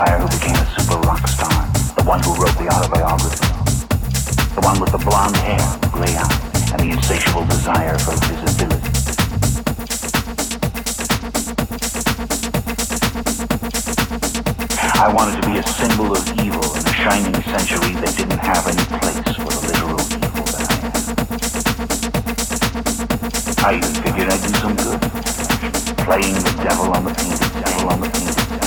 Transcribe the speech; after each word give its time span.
Empire 0.00 0.16
who 0.20 0.28
became 0.32 0.56
a 0.56 0.64
super 0.80 0.96
rock 1.00 1.28
star, 1.28 1.52
the 1.92 2.02
one 2.08 2.22
who 2.24 2.32
wrote 2.40 2.56
the 2.56 2.64
autobiography, 2.72 3.36
the 4.56 4.60
one 4.64 4.80
with 4.80 4.92
the 4.92 4.98
blonde 5.04 5.36
hair, 5.36 5.60
gray 5.92 6.16
eyes, 6.16 6.72
and 6.72 6.80
the 6.80 6.88
insatiable 6.96 7.44
desire 7.44 7.98
for 7.98 8.16
visibility. 8.24 8.88
I 14.96 15.12
wanted 15.12 15.42
to 15.42 15.48
be 15.50 15.58
a 15.58 15.62
symbol 15.68 16.16
of 16.16 16.24
evil 16.40 16.64
in 16.80 16.80
a 16.80 16.92
shining 16.96 17.36
century 17.52 17.92
that 18.00 18.16
didn't 18.16 18.40
have 18.40 18.64
any 18.72 18.80
place 19.04 19.36
for 19.36 19.52
the 19.52 19.60
literal 19.68 20.00
evil 20.16 20.48
that 20.48 20.64
I 20.64 20.80
am. 23.68 23.76
I 23.76 23.76
even 23.76 23.92
figured 24.00 24.32
I'd 24.32 24.40
do 24.40 24.48
some 24.64 24.80
good, 24.80 24.96
playing 26.08 26.40
the 26.40 26.56
devil 26.64 26.88
on 26.88 27.04
the 27.04 27.12
painted 27.12 27.52
devil 27.52 27.92
on 27.92 28.00
the 28.00 28.08
painted 28.08 28.59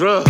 Charlie 0.00 0.29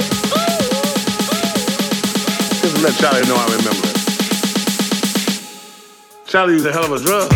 let 2.81 2.95
Charlie 2.95 3.27
know 3.27 3.35
I 3.35 3.45
remember 3.57 3.87
it. 3.89 3.97
Charlie 6.25 6.53
used 6.53 6.65
a 6.65 6.71
hell 6.71 6.85
of 6.85 6.91
a 6.93 6.99
drug. 6.99 7.31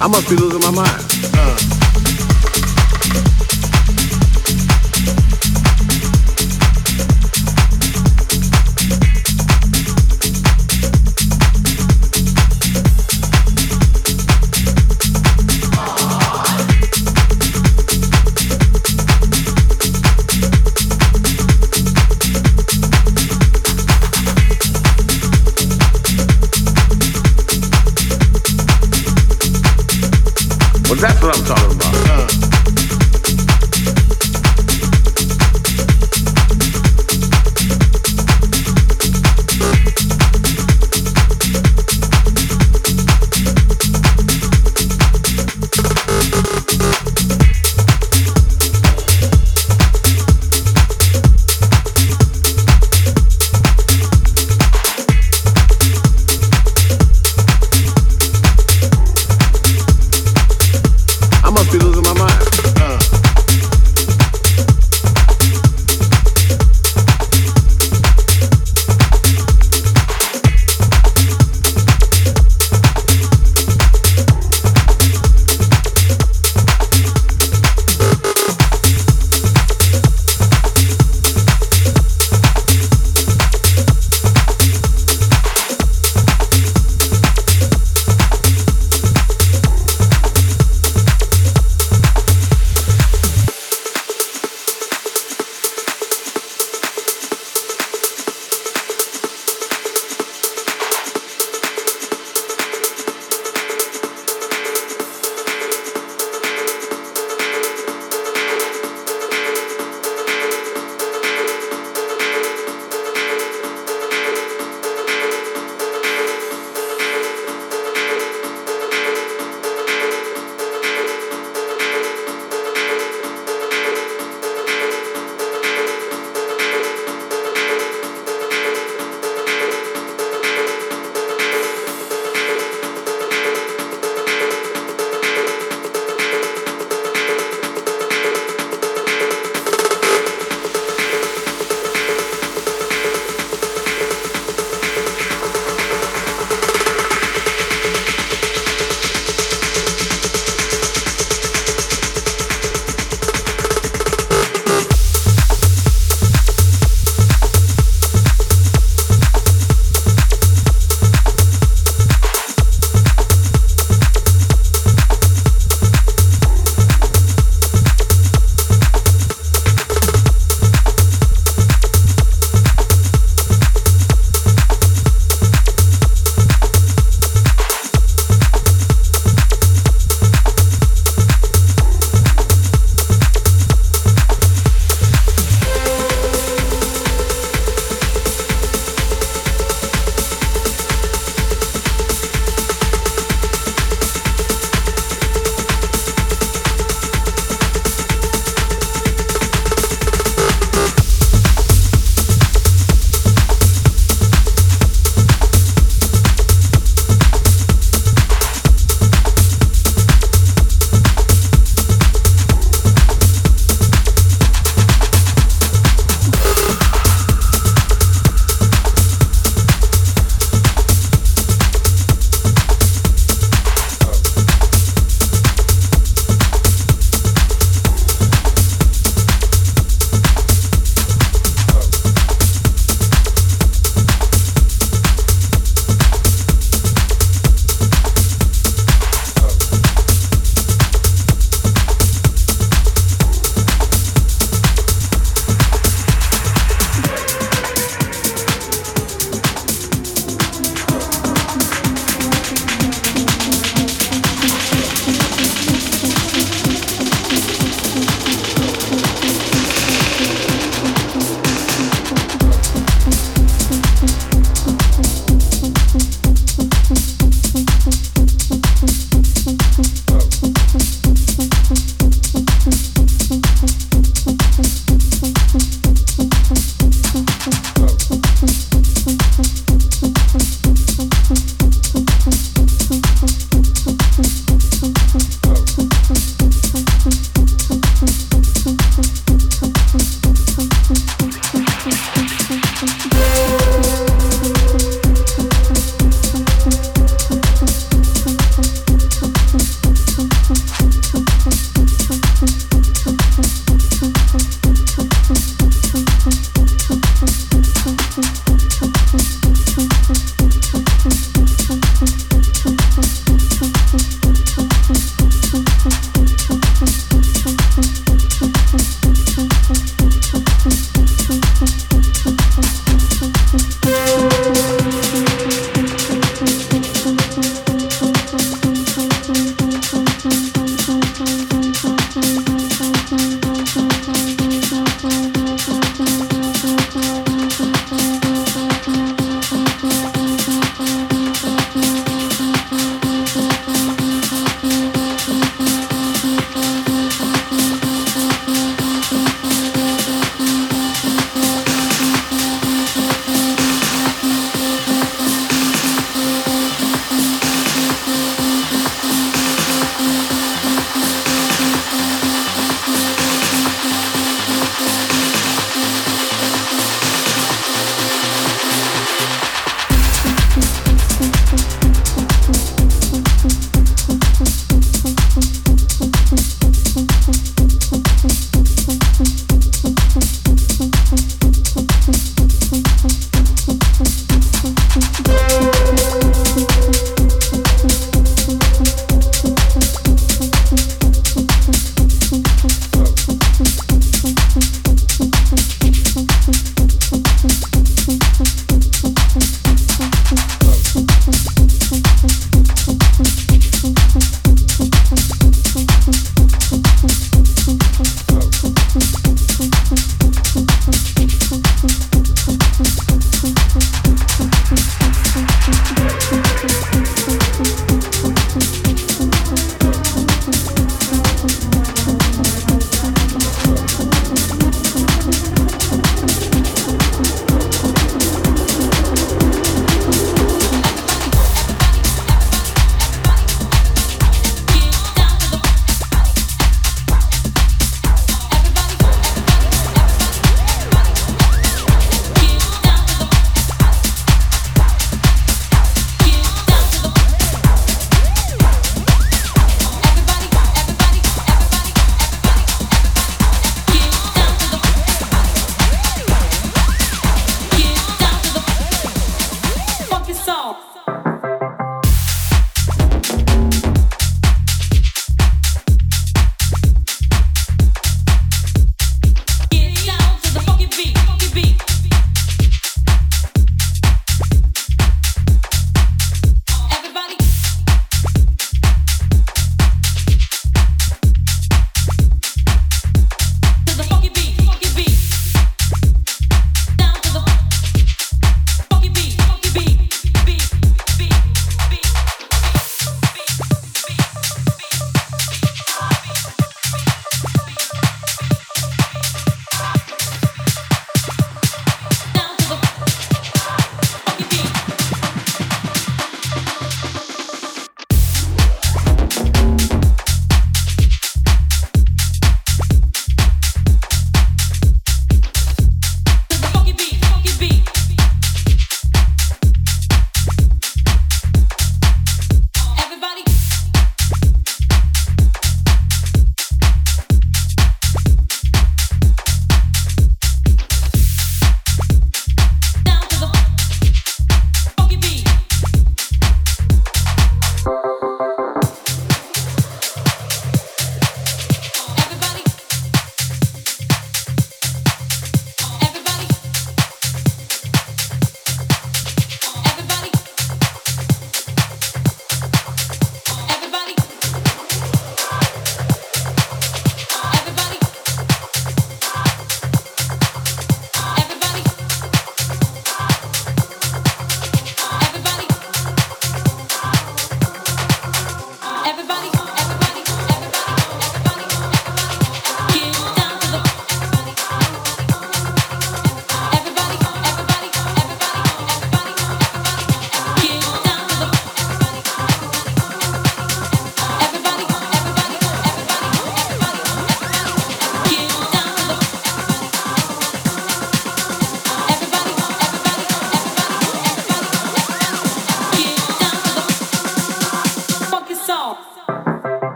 I 0.00 0.06
must 0.06 0.28
be 0.28 0.36
losing 0.36 0.60
my 0.60 0.70
mind. 0.70 1.07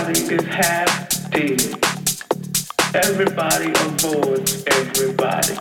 Everybody 0.00 0.34
is 0.34 0.46
happy. 0.46 1.56
Everybody 2.94 3.70
avoids 3.84 4.64
everybody. 4.64 5.54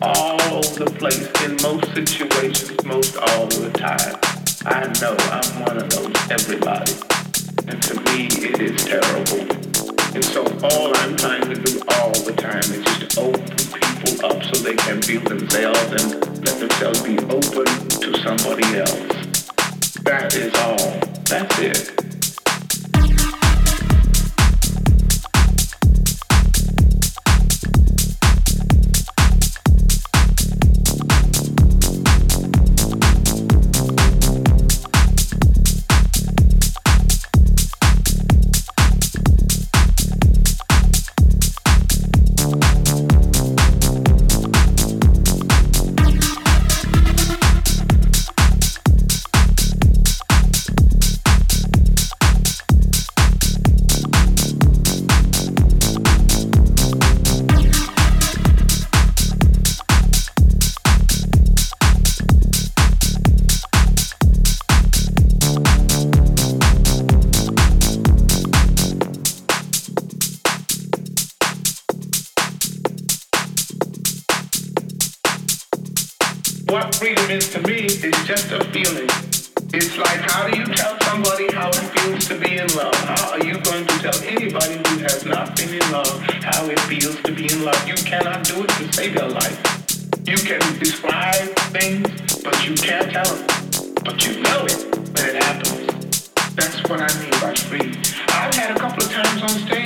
All 0.00 0.40
over 0.40 0.84
the 0.84 0.90
place 0.98 1.28
in 1.44 1.60
most 1.60 1.92
situations, 1.92 2.82
most 2.86 3.18
all 3.18 3.46
the 3.48 3.70
time. 3.76 4.16
I 4.64 4.88
know 4.98 5.14
I'm 5.28 5.60
one 5.60 5.76
of 5.76 5.90
those 5.90 6.16
everybody. 6.30 6.96
And 7.68 7.82
to 7.82 8.00
me, 8.08 8.28
it 8.48 8.58
is 8.62 8.82
terrible. 8.82 9.44
And 10.14 10.24
so 10.24 10.42
all 10.64 10.96
I'm 10.96 11.16
trying 11.16 11.52
to 11.52 11.60
do 11.60 11.82
all 12.00 12.12
the 12.24 12.32
time 12.32 12.64
is 12.72 12.82
just 12.96 13.18
open 13.18 13.44
people 13.76 14.24
up 14.24 14.42
so 14.42 14.62
they 14.62 14.76
can 14.76 15.00
be 15.00 15.18
themselves 15.18 16.02
and 16.02 16.46
let 16.46 16.58
themselves 16.58 17.02
be 17.02 17.18
open 17.28 17.66
to 18.00 18.16
somebody 18.22 18.64
else. 18.80 19.92
That 20.00 20.34
is 20.34 20.54
all. 20.54 20.98
That's 21.26 21.58
it. 21.58 22.09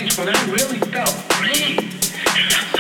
things 0.05 0.19
when 0.19 0.29
I 0.29 0.45
really 0.51 0.79
felt 0.91 1.29
great. 1.29 2.74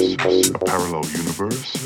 A 0.00 0.58
parallel 0.64 1.04
universe. 1.10 1.77